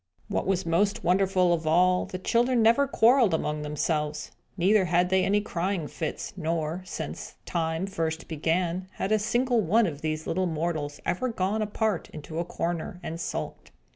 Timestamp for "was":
0.47-0.65